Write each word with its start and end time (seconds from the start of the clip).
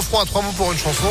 à 0.00 0.24
trois 0.24 0.42
mots 0.42 0.52
pour 0.56 0.72
une 0.72 0.78
chanson. 0.78 1.08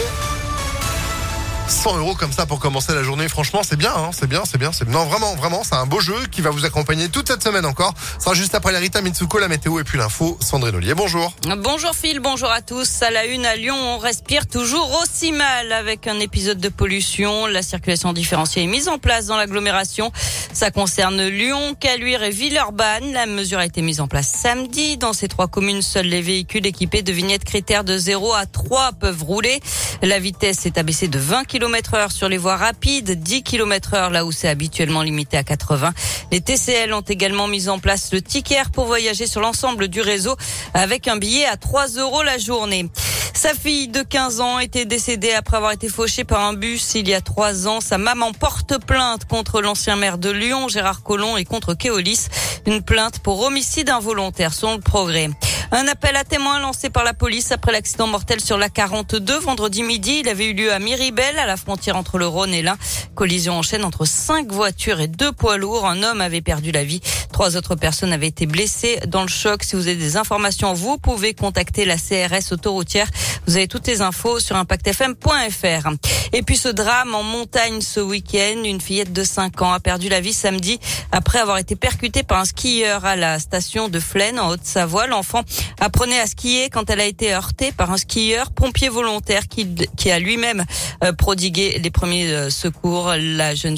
100 1.70 1.98
euros 1.98 2.16
comme 2.16 2.32
ça 2.32 2.48
pour 2.48 2.60
commencer 2.60 2.96
la 2.96 3.04
journée. 3.04 3.30
Franchement, 3.30 3.62
c'est 3.64 3.76
bien, 3.76 3.94
hein, 3.96 4.10
c'est 4.12 4.28
bien, 4.28 4.42
c'est 4.44 4.58
bien, 4.58 4.72
c'est 4.72 4.90
non 4.90 5.06
vraiment, 5.06 5.36
vraiment, 5.36 5.62
c'est 5.64 5.76
un 5.76 5.86
beau 5.86 6.00
jeu 6.00 6.16
qui 6.32 6.42
va 6.42 6.50
vous 6.50 6.66
accompagner 6.66 7.10
toute 7.10 7.28
cette 7.28 7.44
semaine 7.44 7.66
encore. 7.66 7.94
Ce 8.18 8.24
sera 8.24 8.34
juste 8.34 8.56
après 8.56 8.72
la 8.72 8.80
Rita 8.80 9.02
Mitsuko, 9.02 9.38
la 9.38 9.48
météo 9.48 9.80
et 9.80 9.84
puis 9.84 10.00
l'info. 10.00 10.36
Sandrine 10.42 10.76
Ollier, 10.76 10.96
bonjour. 10.96 11.32
Bonjour 11.60 11.94
Phil, 11.94 12.20
bonjour 12.22 12.50
à 12.50 12.62
tous. 12.62 13.04
À 13.04 13.12
la 13.12 13.26
une 13.26 13.46
à 13.46 13.56
Lyon, 13.56 13.76
on 13.78 14.00
respire 14.00 14.48
toujours 14.48 15.00
aussi 15.04 15.32
mal 15.32 15.72
avec 15.72 16.08
un 16.08 16.20
épisode 16.20 16.60
de 16.60 16.70
pollution. 16.70 17.46
La 17.46 17.62
circulation 17.62 18.14
différenciée 18.14 18.64
est 18.64 18.68
mise 18.68 18.88
en 18.88 18.98
place 18.98 19.28
dans 19.28 19.38
l'agglomération. 19.38 20.12
Ça 20.52 20.72
concerne 20.72 21.22
Lyon, 21.28 21.76
Caluire 21.80 22.24
et 22.24 22.32
Villeurbanne. 22.32 23.14
La 23.14 23.28
mesure 23.28 23.60
a 23.60 23.66
été 23.66 23.84
mise 23.84 24.02
en 24.02 24.08
place 24.08 24.32
samedi. 24.32 24.98
Dans 24.98 25.14
ces 25.14 25.28
trois 25.28 25.48
communes, 25.48 25.84
seuls 25.84 26.08
les 26.08 26.24
véhicules 26.24 26.66
équipés 26.66 27.04
de 27.04 27.12
vignettes 27.12 27.46
critères 27.46 27.84
de 27.84 27.96
0 27.96 28.34
à 28.34 28.48
3 28.48 28.94
peuvent 28.94 29.24
rouler. 29.24 29.60
La 30.02 30.18
vitesse 30.18 30.66
est 30.66 30.80
abaissée 30.80 31.08
de 31.08 31.20
20 31.20 31.44
km 31.44 31.59
km 31.60 31.94
heure 31.96 32.12
sur 32.14 32.30
les 32.30 32.38
voies 32.38 32.56
rapides, 32.56 33.22
10 33.22 33.44
km 33.44 33.94
heure 33.94 34.12
là 34.12 34.24
où 34.24 34.32
c'est 34.32 34.48
habituellement 34.48 35.02
limité 35.02 35.36
à 35.36 35.44
80. 35.44 35.92
Les 36.32 36.40
TCL 36.40 36.94
ont 36.94 37.02
également 37.02 37.48
mis 37.50 37.68
en 37.68 37.80
place 37.80 38.14
le 38.14 38.22
ticket 38.22 38.62
pour 38.72 38.86
voyager 38.86 39.28
sur 39.28 39.42
l'ensemble 39.42 39.90
du 39.90 40.00
réseau 40.00 40.38
avec 40.74 41.10
un 41.10 41.18
billet 41.18 41.46
à 41.46 41.58
3 41.58 41.88
euros 41.98 42.24
la 42.24 42.38
journée. 42.38 42.90
Sa 43.34 43.54
fille 43.54 43.90
de 43.90 44.02
15 44.04 44.40
ans 44.40 44.60
était 44.60 44.86
décédée 44.86 45.34
après 45.34 45.58
avoir 45.58 45.74
été 45.74 45.90
fauchée 45.90 46.24
par 46.24 46.46
un 46.46 46.54
bus 46.54 46.96
il 46.96 47.10
y 47.10 47.14
a 47.14 47.20
trois 47.22 47.68
ans. 47.68 47.82
Sa 47.82 47.98
maman 47.98 48.32
porte 48.32 48.78
plainte 48.86 49.26
contre 49.26 49.62
l'ancien 49.62 49.98
maire 49.98 50.18
de 50.18 50.30
Lyon, 50.30 50.70
Gérard 50.70 51.04
Collomb, 51.04 51.38
et 51.38 51.46
contre 51.46 51.74
Keolis. 51.74 52.28
Une 52.66 52.82
plainte 52.82 53.20
pour 53.20 53.42
homicide 53.42 53.90
involontaire, 53.90 54.54
selon 54.54 54.76
le 54.76 54.82
progrès. 54.82 55.30
Un 55.72 55.88
appel 55.88 56.16
à 56.16 56.24
témoins 56.24 56.60
lancé 56.60 56.90
par 56.90 57.04
la 57.04 57.14
police 57.14 57.52
après 57.52 57.72
l'accident 57.72 58.08
mortel 58.08 58.42
sur 58.42 58.58
la 58.58 58.70
42 58.70 59.38
vendredi 59.38 59.84
midi. 59.84 60.22
Il 60.22 60.28
avait 60.28 60.48
eu 60.48 60.54
lieu 60.54 60.74
à 60.74 60.80
Miribel, 60.80 61.38
à 61.38 61.46
la 61.46 61.58
frontière 61.58 61.96
entre 61.96 62.18
le 62.18 62.26
Rhône 62.26 62.56
et 62.56 62.64
l'Ain. 62.64 62.76
Collision 63.14 63.54
en 63.54 63.62
chaîne 63.62 63.84
entre 63.84 64.06
cinq 64.06 64.52
voitures 64.52 65.00
et 65.00 65.08
deux 65.08 65.32
poids 65.32 65.58
lourds. 65.58 65.86
Un 65.86 66.02
homme 66.02 66.22
avait 66.22 66.42
perdu 66.42 66.72
la 66.72 66.84
vie. 66.84 67.02
Trois 67.40 67.56
autres 67.56 67.76
personnes 67.76 68.12
avaient 68.12 68.28
été 68.28 68.46
blessées 68.46 69.00
dans 69.08 69.22
le 69.22 69.30
choc. 69.30 69.64
Si 69.64 69.78
vous 69.78 69.88
avez 69.88 69.96
des 69.96 70.18
informations, 70.18 70.74
vous 70.74 70.98
pouvez 70.98 71.34
contacter 71.34 71.86
la 71.86 71.96
CRS 71.96 72.52
autoroutière. 72.52 73.08
Vous 73.48 73.56
avez 73.56 73.70
toutes 73.70 73.88
les 73.88 74.02
infos 74.02 74.42
sur 74.42 74.58
impactfm.fr. 74.58 75.90
Et 76.34 76.44
puis 76.44 76.58
ce 76.58 76.68
drame 76.68 77.16
en 77.16 77.24
montagne 77.24 77.80
ce 77.80 78.02
week-end. 78.02 78.62
Une 78.66 78.82
fillette 78.82 79.14
de 79.14 79.24
5 79.24 79.62
ans 79.62 79.72
a 79.72 79.80
perdu 79.80 80.10
la 80.10 80.20
vie 80.20 80.34
samedi 80.34 80.82
après 81.14 81.40
avoir 81.40 81.60
été 81.60 81.78
percutée 81.78 82.24
par 82.24 82.40
un 82.40 82.46
skieur 82.46 83.06
à 83.06 83.16
la 83.16 83.40
station 83.40 83.88
de 83.88 84.02
Flaine 84.02 84.38
en 84.38 84.50
Haute-Savoie. 84.50 85.08
L'enfant 85.08 85.44
apprenait 85.80 86.20
à 86.20 86.28
skier 86.28 86.70
quand 86.70 86.90
elle 86.90 87.00
a 87.00 87.06
été 87.06 87.34
heurtée 87.34 87.72
par 87.72 87.90
un 87.90 87.98
skieur 87.98 88.52
pompier 88.52 88.90
volontaire 88.90 89.48
qui, 89.48 89.66
qui 89.96 90.12
a 90.12 90.20
lui-même 90.20 90.66
euh, 91.06 91.14
prodigué 91.14 91.80
les 91.82 91.90
premiers 91.90 92.34
euh, 92.34 92.50
secours. 92.50 93.14
La 93.18 93.56
jeune, 93.56 93.78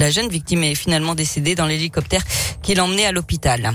la 0.00 0.10
jeune 0.10 0.28
victime 0.28 0.64
est 0.64 0.74
finalement 0.74 1.14
décédée 1.14 1.54
dans 1.54 1.66
l'hélicoptère 1.66 2.24
qui 2.64 2.74
l'emmenait 2.74 2.95
à 3.04 3.12
l'hôpital. 3.12 3.72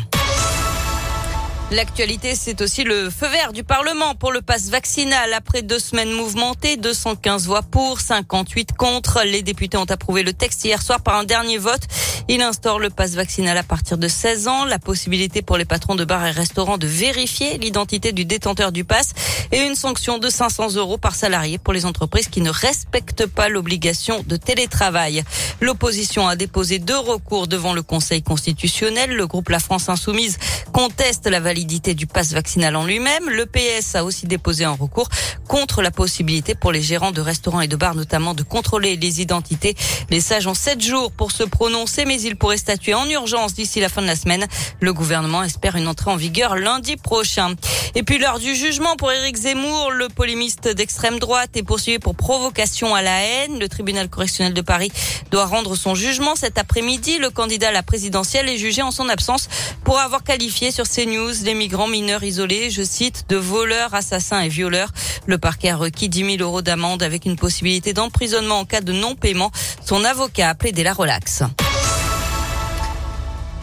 L'actualité, 1.72 2.36
c'est 2.36 2.60
aussi 2.60 2.84
le 2.84 3.10
feu 3.10 3.28
vert 3.30 3.54
du 3.54 3.64
Parlement 3.64 4.14
pour 4.14 4.34
le 4.34 4.42
passe 4.42 4.70
vaccinal. 4.70 5.34
Après 5.34 5.62
deux 5.62 5.80
semaines 5.80 6.12
mouvementées, 6.12 6.76
215 6.76 7.46
voix 7.48 7.62
pour, 7.62 8.02
58 8.02 8.74
contre. 8.74 9.22
Les 9.24 9.42
députés 9.42 9.78
ont 9.78 9.86
approuvé 9.86 10.24
le 10.24 10.34
texte 10.34 10.66
hier 10.66 10.82
soir 10.82 11.00
par 11.00 11.16
un 11.16 11.24
dernier 11.24 11.58
vote. 11.58 11.80
Il 12.28 12.42
instaure 12.42 12.78
le 12.78 12.90
passe 12.90 13.14
vaccinal 13.14 13.58
à 13.58 13.64
partir 13.64 13.98
de 13.98 14.10
16 14.10 14.50
ans, 14.50 14.66
la 14.66 14.80
possibilité 14.80 15.42
pour 15.42 15.58
les 15.58 15.64
patrons 15.64 15.96
de 15.96 16.04
bars 16.04 16.26
et 16.26 16.32
restaurants 16.32 16.78
de 16.78 16.88
vérifier 16.88 17.58
l'identité 17.58 18.12
du 18.12 18.26
détenteur 18.26 18.74
du 18.74 18.84
passe 18.84 19.14
et 19.54 19.62
une 19.62 19.76
sanction 19.76 20.18
de 20.18 20.30
500 20.30 20.76
euros 20.76 20.98
par 20.98 21.16
salarié 21.16 21.58
pour 21.58 21.72
les 21.72 21.86
entreprises 21.86 22.28
qui 22.28 22.42
ne 22.42 22.50
respectent 22.50 23.28
pas 23.28 23.48
l'obligation 23.48 24.24
de 24.28 24.36
télétravail. 24.36 25.24
L'opposition 25.62 26.28
a 26.28 26.36
déposé 26.36 26.80
deux 26.80 27.00
recours 27.00 27.48
devant 27.48 27.74
le 27.74 27.82
Conseil 27.82 28.24
constitutionnel. 28.24 29.16
Le 29.16 29.26
groupe 29.26 29.48
La 29.48 29.60
France 29.60 29.88
Insoumise 29.88 30.38
conteste 30.74 31.28
la 31.28 31.40
validité 31.62 31.94
du 31.94 32.08
passe 32.08 32.34
vaccinal 32.34 32.76
en 32.76 32.86
lui-même. 32.86 33.30
Le 33.30 33.46
PS 33.46 33.94
a 33.94 34.04
aussi 34.04 34.26
déposé 34.26 34.66
un 34.66 34.72
recours 34.72 35.10
contre 35.48 35.84
la 35.84 35.92
possibilité 35.92 36.56
pour 36.56 36.72
les 36.72 36.82
gérants 36.82 37.12
de 37.12 37.22
restaurants 37.22 37.62
et 37.62 37.68
de 37.68 37.76
bars 37.76 37.94
notamment 37.94 38.34
de 38.34 38.42
contrôler 38.42 38.96
les 38.96 39.22
identités. 39.22 39.76
Les 40.10 40.22
sages 40.22 40.48
ont 40.48 40.56
sept 40.56 40.82
jours 40.82 41.12
pour 41.12 41.32
se 41.32 41.44
prononcer, 41.44 42.06
mais 42.06 42.20
ils 42.20 42.36
pourraient 42.36 42.58
statuer 42.58 42.96
en 42.96 43.08
urgence 43.08 43.54
d'ici 43.54 43.80
la 43.80 43.90
fin 43.90 44.02
de 44.02 44.08
la 44.08 44.16
semaine. 44.16 44.48
Le 44.80 44.92
gouvernement 44.92 45.44
espère 45.44 45.76
une 45.76 45.88
entrée 45.88 46.10
en 46.10 46.16
vigueur 46.16 46.56
lundi 46.56 46.96
prochain. 46.98 47.54
Et 47.94 48.02
puis 48.02 48.18
l'heure 48.18 48.40
du 48.40 48.56
jugement 48.56 48.96
pour 48.96 49.12
Éric 49.12 49.36
Zemmour, 49.36 49.92
le 49.92 50.08
polémiste 50.08 50.68
d'extrême 50.68 51.20
droite 51.20 51.52
est 51.56 51.64
poursuivi 51.64 52.00
pour 52.00 52.16
provocation 52.16 52.96
à 52.96 53.04
la 53.04 53.22
haine. 53.22 53.60
Le 53.60 53.70
tribunal 53.70 54.10
correctionnel 54.10 54.56
de 54.56 54.62
Paris 54.62 54.92
doit 55.30 55.46
rendre 55.46 55.76
son 55.76 55.94
jugement 55.94 56.36
cet 56.36 56.58
après-midi. 56.58 57.20
Le 57.20 57.30
candidat 57.30 57.68
à 57.68 57.72
la 57.72 57.84
présidentielle 57.84 58.50
est 58.50 58.58
jugé 58.58 58.82
en 58.82 58.90
son 58.90 59.10
absence 59.10 59.48
pour 59.84 60.00
avoir 60.00 60.24
qualifié 60.24 60.72
sur 60.72 60.88
CNews 60.88 61.44
migrants 61.54 61.88
mineurs 61.88 62.24
isolés, 62.24 62.70
je 62.70 62.84
cite, 62.84 63.26
de 63.30 63.36
voleurs, 63.36 63.94
assassins 63.94 64.42
et 64.42 64.50
violeurs. 64.50 64.92
Le 65.26 65.38
parquet 65.38 65.70
a 65.70 65.76
requis 65.76 66.10
10 66.10 66.38
000 66.38 66.50
euros 66.50 66.62
d'amende 66.62 67.04
avec 67.04 67.26
une 67.26 67.36
possibilité 67.36 67.94
d'emprisonnement 67.94 68.60
en 68.60 68.66
cas 68.66 68.82
de 68.82 68.94
non-paiement. 68.94 69.52
Son 69.86 70.04
avocat 70.04 70.50
a 70.50 70.56
plaidé 70.56 70.84
la 70.84 70.94
relaxe. 70.94 71.44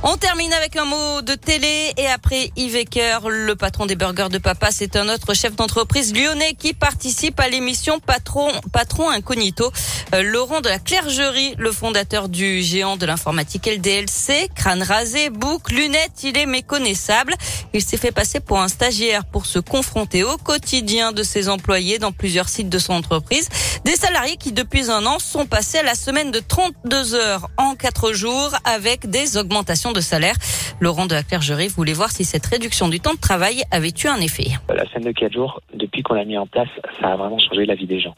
On 0.04 0.16
termine 0.16 0.52
avec 0.52 0.76
un 0.76 0.84
mot 0.84 1.22
de 1.22 1.34
télé 1.34 1.92
et 1.96 2.06
après 2.06 2.52
Yves 2.54 2.76
Ecker, 2.76 3.18
le 3.28 3.56
patron 3.56 3.84
des 3.84 3.96
burgers 3.96 4.28
de 4.30 4.38
papa, 4.38 4.68
c'est 4.70 4.94
un 4.94 5.08
autre 5.08 5.34
chef 5.34 5.56
d'entreprise 5.56 6.14
lyonnais 6.14 6.54
qui 6.54 6.72
participe 6.72 7.40
à 7.40 7.48
l'émission 7.48 7.98
Patron, 7.98 8.48
Patron 8.72 9.10
Incognito. 9.10 9.72
Euh, 10.14 10.22
Laurent 10.22 10.60
de 10.60 10.68
la 10.68 10.78
Clergerie, 10.78 11.54
le 11.58 11.72
fondateur 11.72 12.28
du 12.28 12.62
géant 12.62 12.96
de 12.96 13.06
l'informatique 13.06 13.66
LDLC, 13.66 14.48
crâne 14.54 14.84
rasé, 14.84 15.30
boucle, 15.30 15.74
lunettes, 15.74 16.22
il 16.22 16.38
est 16.38 16.46
méconnaissable. 16.46 17.34
Il 17.74 17.82
s'est 17.82 17.96
fait 17.96 18.12
passer 18.12 18.38
pour 18.38 18.60
un 18.60 18.68
stagiaire 18.68 19.24
pour 19.24 19.46
se 19.46 19.58
confronter 19.58 20.22
au 20.22 20.36
quotidien 20.36 21.10
de 21.10 21.24
ses 21.24 21.48
employés 21.48 21.98
dans 21.98 22.12
plusieurs 22.12 22.48
sites 22.48 22.68
de 22.68 22.78
son 22.78 22.94
entreprise. 22.94 23.48
Des 23.84 23.96
salariés 23.96 24.36
qui 24.36 24.52
depuis 24.52 24.90
un 24.90 25.04
an 25.06 25.18
sont 25.18 25.46
passés 25.46 25.78
à 25.78 25.82
la 25.82 25.96
semaine 25.96 26.30
de 26.30 26.38
32 26.38 27.14
heures 27.14 27.50
en 27.56 27.74
4 27.74 28.12
jours 28.12 28.52
avec 28.64 29.10
des 29.10 29.36
augmentations 29.36 29.92
de 29.92 29.97
salaire. 30.00 30.34
Laurent 30.80 31.06
de 31.06 31.14
la 31.14 31.22
Clergerie 31.22 31.68
voulait 31.68 31.92
voir 31.92 32.10
si 32.10 32.24
cette 32.24 32.46
réduction 32.46 32.88
du 32.88 33.00
temps 33.00 33.14
de 33.14 33.20
travail 33.20 33.62
avait 33.70 33.92
eu 34.04 34.08
un 34.08 34.20
effet. 34.20 34.48
La 34.68 34.86
semaine 34.86 35.04
de 35.04 35.12
4 35.12 35.32
jours, 35.32 35.60
depuis 35.74 36.02
qu'on 36.02 36.14
l'a 36.14 36.24
mis 36.24 36.38
en 36.38 36.46
place, 36.46 36.68
ça 37.00 37.12
a 37.12 37.16
vraiment 37.16 37.38
changé 37.38 37.66
la 37.66 37.74
vie 37.74 37.86
des 37.86 38.00
gens. 38.00 38.14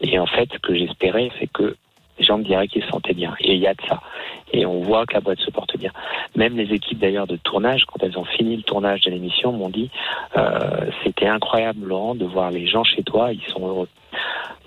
Et 0.00 0.18
en 0.18 0.26
fait, 0.26 0.48
ce 0.52 0.58
que 0.58 0.74
j'espérais, 0.74 1.30
c'est 1.38 1.46
que 1.46 1.76
les 2.18 2.24
gens 2.24 2.38
me 2.38 2.44
diraient 2.44 2.68
qu'ils 2.68 2.82
se 2.82 2.88
sentaient 2.88 3.14
bien. 3.14 3.34
Et 3.40 3.54
il 3.54 3.60
y 3.60 3.66
a 3.66 3.74
de 3.74 3.82
ça. 3.88 4.00
Et 4.52 4.64
on 4.64 4.80
voit 4.80 5.04
que 5.06 5.14
la 5.14 5.20
boîte 5.20 5.40
se 5.40 5.50
porte 5.50 5.76
bien. 5.76 5.90
Même 6.34 6.56
les 6.56 6.72
équipes 6.72 6.98
d'ailleurs 6.98 7.26
de 7.26 7.36
tournage, 7.36 7.84
quand 7.86 8.02
elles 8.02 8.18
ont 8.18 8.24
fini 8.24 8.56
le 8.56 8.62
tournage 8.62 9.00
de 9.02 9.10
l'émission, 9.10 9.52
m'ont 9.52 9.68
dit 9.68 9.90
euh, 10.36 10.90
c'était 11.04 11.26
incroyable 11.26 11.86
Laurent 11.86 12.14
de 12.14 12.24
voir 12.24 12.50
les 12.50 12.66
gens 12.66 12.84
chez 12.84 13.02
toi, 13.02 13.32
ils 13.32 13.52
sont 13.52 13.66
heureux. 13.66 13.88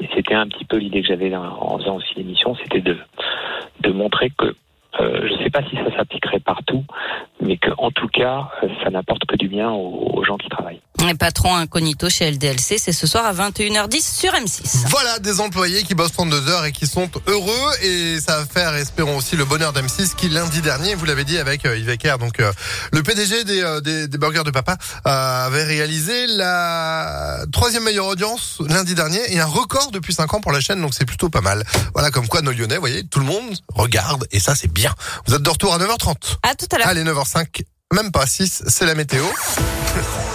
Et 0.02 0.08
c'était 0.14 0.36
un 0.36 0.48
petit 0.48 0.66
peu 0.66 0.78
l'idée 0.78 1.02
que 1.02 1.08
j'avais 1.08 1.34
en 1.36 1.78
faisant 1.80 1.96
aussi 1.96 2.14
l'émission, 2.16 2.56
c'était 2.56 2.82
de 2.82 2.98
de 3.82 3.92
montrer 3.92 4.32
que 4.38 4.56
euh, 5.00 5.28
je 5.28 5.34
ne 5.34 5.44
sais 5.44 5.50
pas 5.50 5.64
si 5.64 5.76
ça 5.76 5.96
s'appliquerait 5.96 6.40
partout, 6.40 6.84
mais 7.42 7.58
qu'en 7.58 7.92
tout 7.92 8.08
cas, 8.08 8.50
ça 8.84 8.90
n'apporte 8.90 9.26
que 9.26 9.36
du 9.36 9.48
bien 9.48 9.72
aux, 9.72 10.24
gens 10.24 10.38
qui 10.38 10.50
travaillent. 10.50 10.82
Les 11.06 11.14
patron 11.14 11.56
incognito 11.56 12.10
chez 12.10 12.32
LDLC, 12.32 12.78
c'est 12.78 12.92
ce 12.92 13.06
soir 13.06 13.26
à 13.26 13.34
21h10 13.34 14.20
sur 14.20 14.34
M6. 14.34 14.88
Voilà 14.88 15.20
des 15.20 15.40
employés 15.40 15.84
qui 15.84 15.96
bossent 15.96 16.14
32 16.14 16.50
heures 16.50 16.66
et 16.66 16.72
qui 16.72 16.88
sont 16.88 17.10
heureux 17.28 17.72
et 17.82 18.20
ça 18.20 18.40
va 18.40 18.46
faire, 18.46 18.76
espérons 18.76 19.18
aussi, 19.18 19.36
le 19.36 19.46
bonheur 19.46 19.72
d'M6 19.72 20.16
qui 20.16 20.30
lundi 20.30 20.62
dernier, 20.62 20.96
vous 20.96 21.06
l'avez 21.06 21.24
dit 21.24 21.38
avec 21.38 21.66
euh, 21.66 21.78
Yves 21.78 21.90
Ecker, 21.90 22.16
donc 22.20 22.42
le 22.92 23.04
PDG 23.04 23.44
des, 23.44 23.80
des, 23.84 24.08
des, 24.08 24.18
burgers 24.18 24.44
de 24.44 24.52
papa, 24.52 24.78
avait 25.06 25.64
réalisé 25.64 26.28
la 26.28 27.46
troisième 27.52 27.84
meilleure 27.84 28.08
audience 28.08 28.58
lundi 28.68 28.96
dernier 28.96 29.22
et 29.34 29.40
un 29.40 29.46
record 29.46 29.92
depuis 29.92 30.14
5 30.14 30.34
ans 30.34 30.42
pour 30.42 30.52
la 30.52 30.62
chaîne, 30.62 30.82
donc 30.82 30.94
c'est 30.94 31.06
plutôt 31.06 31.30
pas 31.30 31.42
mal. 31.42 31.64
Voilà 31.94 32.12
comme 32.12 32.28
quoi 32.28 32.42
nos 32.42 32.52
Lyonnais, 32.52 32.76
vous 32.76 32.82
voyez, 32.82 33.04
tout 33.04 33.20
le 33.20 33.26
monde 33.26 33.58
regarde 33.74 34.28
et 34.32 34.40
ça 34.40 34.56
c'est 34.56 34.72
bien 34.72 34.80
bien. 34.80 34.96
Vous 35.28 35.36
êtes 35.36 35.42
de 35.42 35.50
retour 35.50 35.74
à 35.74 35.78
9h30. 35.78 36.38
À 36.44 36.56
tout 36.56 36.66
à 36.72 36.78
l'heure. 36.78 36.88
Allez, 36.88 37.04
9h05, 37.04 37.64
même 37.94 38.12
pas 38.12 38.26
6, 38.26 38.64
c'est 38.68 38.86
la 38.86 38.96
météo. 38.96 39.26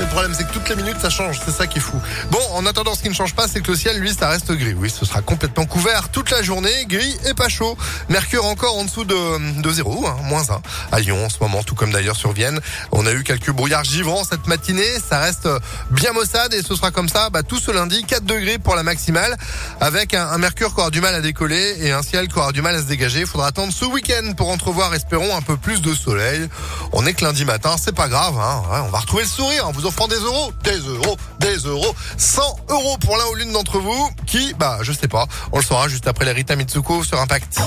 le 0.00 0.06
problème, 0.06 0.32
c'est 0.34 0.44
que 0.46 0.52
toutes 0.52 0.68
les 0.68 0.76
minutes, 0.76 0.96
ça 1.00 1.10
change. 1.10 1.40
C'est 1.44 1.52
ça 1.52 1.66
qui 1.66 1.78
est 1.78 1.82
fou. 1.82 2.00
Bon, 2.30 2.40
en 2.54 2.64
attendant, 2.66 2.94
ce 2.94 3.02
qui 3.02 3.08
ne 3.08 3.14
change 3.14 3.34
pas, 3.34 3.46
c'est 3.48 3.60
que 3.60 3.70
le 3.70 3.76
ciel, 3.76 3.98
lui, 3.98 4.12
ça 4.14 4.28
reste 4.28 4.50
gris. 4.52 4.74
Oui, 4.74 4.90
ce 4.90 5.04
sera 5.04 5.20
complètement 5.20 5.66
couvert 5.66 6.08
toute 6.08 6.30
la 6.30 6.42
journée, 6.42 6.86
gris 6.86 7.18
et 7.28 7.34
pas 7.34 7.48
chaud. 7.48 7.76
Mercure 8.08 8.46
encore 8.46 8.76
en 8.78 8.84
dessous 8.84 9.04
de, 9.04 9.60
de 9.60 9.70
0, 9.70 10.06
hein, 10.06 10.16
moins 10.24 10.50
1 10.50 10.60
à 10.92 11.00
Lyon 11.00 11.26
en 11.26 11.28
ce 11.28 11.38
moment, 11.40 11.62
tout 11.62 11.74
comme 11.74 11.90
d'ailleurs 11.90 12.16
sur 12.16 12.32
Vienne. 12.32 12.60
On 12.92 13.06
a 13.06 13.12
eu 13.12 13.24
quelques 13.24 13.50
brouillards 13.50 13.84
givrants 13.84 14.24
cette 14.24 14.46
matinée. 14.46 14.88
Ça 15.06 15.18
reste 15.18 15.48
bien 15.90 16.12
maussade 16.12 16.54
et 16.54 16.62
ce 16.62 16.74
sera 16.74 16.90
comme 16.90 17.08
ça 17.08 17.28
bah, 17.30 17.42
tout 17.42 17.58
ce 17.58 17.70
lundi, 17.70 18.02
4 18.04 18.24
degrés 18.24 18.58
pour 18.58 18.74
la 18.74 18.82
maximale, 18.82 19.36
avec 19.80 20.14
un, 20.14 20.38
Mercure 20.38 20.74
qui 20.74 20.80
aura 20.80 20.90
du 20.90 21.02
mal 21.02 21.14
à 21.14 21.20
décoller 21.20 21.76
et 21.80 21.92
un 21.92 22.02
ciel 22.02 22.28
qui 22.28 22.38
aura 22.38 22.52
du 22.52 22.62
mal 22.62 22.74
à 22.74 22.78
se 22.78 22.84
dégager. 22.84 23.20
Il 23.20 23.26
faudra 23.26 23.48
attendre 23.48 23.72
ce 23.72 23.84
week-end 23.84 24.32
pour 24.34 24.48
entrevoir, 24.48 24.94
espérons, 24.94 25.36
un 25.36 25.42
peu 25.42 25.58
plus 25.58 25.82
de 25.82 25.94
soleil. 25.94 26.48
On 26.92 27.04
est 27.04 27.12
que 27.12 27.24
lundi 27.24 27.44
matin, 27.44 27.76
c'est 27.78 27.94
pas 27.94 28.08
grave. 28.08 28.38
Hein. 28.38 28.62
on 28.86 28.90
va 28.90 28.98
retrouver 28.98 29.24
le 29.24 29.28
sourire. 29.28 29.68
Offrant 29.90 30.06
des 30.06 30.16
euros, 30.16 30.52
des 30.62 30.78
euros, 30.78 31.16
des 31.40 31.56
euros, 31.56 31.94
100 32.16 32.42
euros 32.68 32.96
pour 32.98 33.16
l'un 33.16 33.26
ou 33.32 33.34
l'une 33.34 33.52
d'entre 33.52 33.78
vous 33.80 34.08
qui, 34.24 34.54
bah, 34.54 34.78
je 34.82 34.92
sais 34.92 35.08
pas, 35.08 35.26
on 35.50 35.58
le 35.58 35.64
saura 35.64 35.88
juste 35.88 36.06
après 36.06 36.24
les 36.24 36.30
Rita 36.30 36.54
Mitsuko 36.54 37.02
sur 37.02 37.20
Impact. 37.20 37.58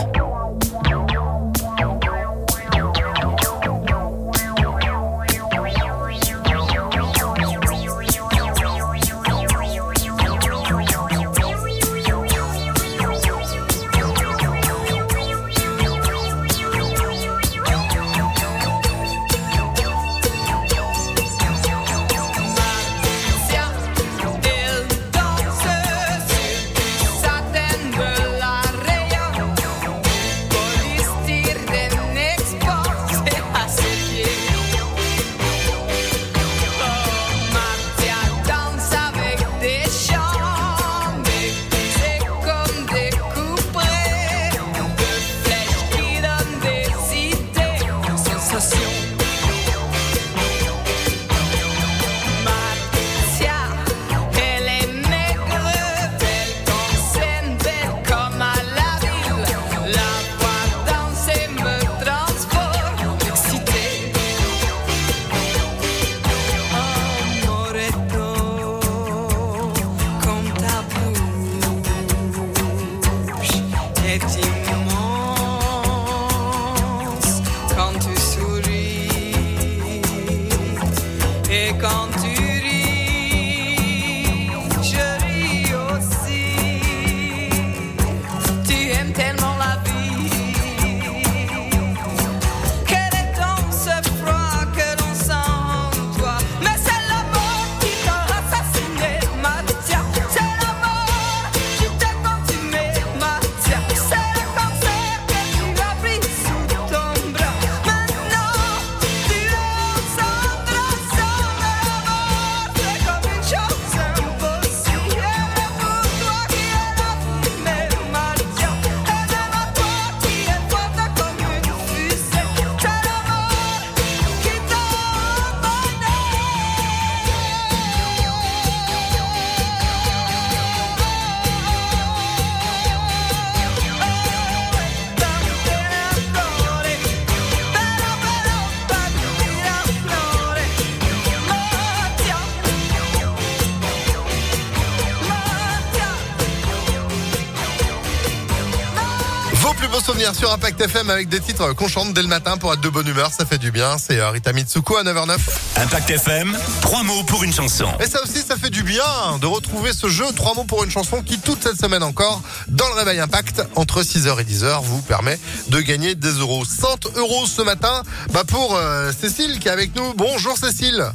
Plus 149.83 149.91
beaux 149.91 149.99
souvenirs 149.99 150.33
sur 150.33 150.49
Impact 150.49 150.79
FM 150.79 151.09
avec 151.09 151.27
des 151.27 151.41
titres 151.41 151.73
qu'on 151.73 151.89
chante 151.89 152.13
dès 152.13 152.21
le 152.21 152.29
matin 152.29 152.55
pour 152.55 152.71
être 152.71 152.79
de 152.79 152.87
bonne 152.87 153.07
humeur, 153.07 153.31
ça 153.37 153.45
fait 153.45 153.57
du 153.57 153.69
bien. 153.69 153.97
C'est 153.97 154.17
euh, 154.17 154.29
Rita 154.29 154.53
Mitsuko 154.53 154.95
à 154.95 155.03
9h09. 155.03 155.35
Impact 155.75 156.09
FM, 156.09 156.57
trois 156.79 157.03
mots 157.03 157.23
pour 157.23 157.43
une 157.43 157.51
chanson. 157.51 157.87
Et 157.99 158.05
ça 158.05 158.23
aussi, 158.23 158.39
ça 158.47 158.55
fait 158.55 158.69
du 158.69 158.83
bien 158.83 159.03
de 159.41 159.45
retrouver 159.45 159.91
ce 159.91 160.07
jeu 160.07 160.23
trois 160.37 160.53
mots 160.53 160.63
pour 160.63 160.85
une 160.85 160.89
chanson 160.89 161.21
qui 161.21 161.37
toute 161.37 161.61
cette 161.61 161.77
semaine 161.77 162.01
encore, 162.01 162.41
dans 162.69 162.87
le 162.87 162.93
réveil 162.93 163.19
Impact, 163.19 163.63
entre 163.75 164.03
6h 164.03 164.39
et 164.39 164.45
10h, 164.45 164.83
vous 164.83 165.01
permet 165.01 165.37
de 165.67 165.81
gagner 165.81 166.15
des 166.15 166.31
euros. 166.31 166.63
100 166.63 167.17
euros 167.17 167.45
ce 167.45 167.61
matin, 167.61 168.03
bah 168.31 168.45
pour 168.47 168.77
euh, 168.77 169.11
Cécile 169.11 169.59
qui 169.59 169.67
est 169.67 169.71
avec 169.71 169.97
nous. 169.97 170.13
Bonjour 170.13 170.57
Cécile. 170.57 171.11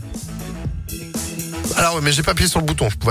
Alors 1.78 1.94
oui, 1.94 2.00
mais 2.02 2.12
j'ai 2.12 2.22
pas 2.22 2.32
appuyé 2.32 2.50
sur 2.50 2.60
le 2.60 2.66
bouton. 2.66 2.90
Je 2.90 2.96
pouvais 2.96 3.06